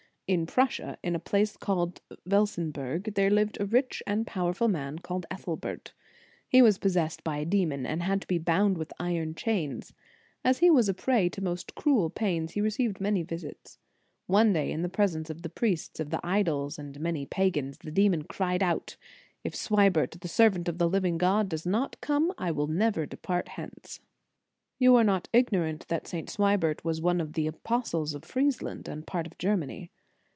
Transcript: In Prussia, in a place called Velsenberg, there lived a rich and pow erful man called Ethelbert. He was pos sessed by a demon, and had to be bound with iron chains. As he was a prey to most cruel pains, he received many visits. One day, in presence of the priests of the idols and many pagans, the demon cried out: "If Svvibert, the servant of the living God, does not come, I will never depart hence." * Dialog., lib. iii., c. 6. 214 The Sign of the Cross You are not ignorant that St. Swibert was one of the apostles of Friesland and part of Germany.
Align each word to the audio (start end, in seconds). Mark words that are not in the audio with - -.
In 0.27 0.45
Prussia, 0.45 0.97
in 1.03 1.13
a 1.13 1.19
place 1.19 1.57
called 1.57 1.99
Velsenberg, 2.25 3.15
there 3.15 3.29
lived 3.29 3.59
a 3.59 3.65
rich 3.65 4.01
and 4.07 4.25
pow 4.25 4.45
erful 4.49 4.69
man 4.71 4.99
called 4.99 5.25
Ethelbert. 5.29 5.91
He 6.47 6.61
was 6.61 6.77
pos 6.77 6.93
sessed 6.93 7.21
by 7.25 7.39
a 7.39 7.45
demon, 7.45 7.85
and 7.85 8.01
had 8.01 8.21
to 8.21 8.27
be 8.27 8.37
bound 8.37 8.77
with 8.77 8.93
iron 8.97 9.35
chains. 9.35 9.91
As 10.41 10.59
he 10.59 10.69
was 10.71 10.87
a 10.87 10.93
prey 10.93 11.27
to 11.27 11.43
most 11.43 11.75
cruel 11.75 12.09
pains, 12.09 12.53
he 12.53 12.61
received 12.61 13.01
many 13.01 13.23
visits. 13.23 13.77
One 14.25 14.53
day, 14.53 14.71
in 14.71 14.89
presence 14.91 15.29
of 15.29 15.41
the 15.41 15.49
priests 15.49 15.99
of 15.99 16.11
the 16.11 16.21
idols 16.25 16.79
and 16.79 16.97
many 17.01 17.25
pagans, 17.25 17.79
the 17.79 17.91
demon 17.91 18.21
cried 18.21 18.63
out: 18.63 18.95
"If 19.43 19.53
Svvibert, 19.53 20.17
the 20.21 20.29
servant 20.29 20.69
of 20.69 20.77
the 20.77 20.87
living 20.89 21.17
God, 21.17 21.49
does 21.49 21.65
not 21.65 21.99
come, 21.99 22.31
I 22.37 22.51
will 22.51 22.67
never 22.67 23.05
depart 23.05 23.49
hence." 23.49 23.99
* 24.39 24.79
Dialog., 24.79 24.79
lib. 24.79 24.79
iii., 24.79 24.79
c. 24.79 24.79
6. 24.79 24.79
214 24.79 24.79
The 24.79 24.79
Sign 24.79 24.79
of 24.79 24.79
the 24.79 24.79
Cross 24.79 24.79
You 24.79 24.95
are 24.95 25.09
not 25.11 25.29
ignorant 25.83 25.87
that 25.89 26.07
St. 26.07 26.29
Swibert 26.29 26.85
was 26.85 27.01
one 27.01 27.19
of 27.19 27.33
the 27.33 27.47
apostles 27.47 28.13
of 28.13 28.23
Friesland 28.23 28.87
and 28.87 29.05
part 29.05 29.27
of 29.27 29.37
Germany. 29.37 29.91